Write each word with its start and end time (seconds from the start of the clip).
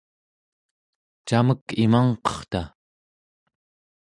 camek 1.27 1.65
imangqerta? 1.83 2.63